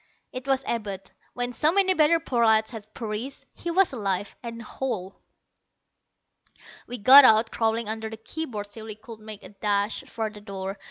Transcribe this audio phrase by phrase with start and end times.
[0.33, 1.11] It was Abud.
[1.35, 5.21] When so many better prolats had perished, he was alive and whole.
[6.87, 10.31] We got out, crawling under the key boards till we could make a dash for
[10.31, 10.79] the door.